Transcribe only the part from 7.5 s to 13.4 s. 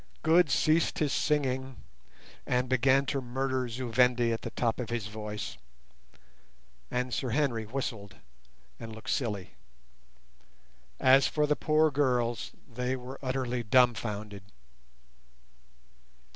whistled and looked silly. As for the poor girls, they were